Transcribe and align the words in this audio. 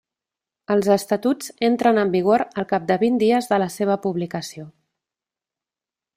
Els 0.75 0.87
Estatuts 0.95 1.51
entren 1.67 2.01
en 2.05 2.13
vigor 2.15 2.45
al 2.63 2.67
cap 2.73 2.89
de 2.93 2.99
vint 3.05 3.21
dies 3.25 3.51
de 3.53 3.61
la 3.65 3.69
seva 3.75 4.01
publicació. 4.09 4.69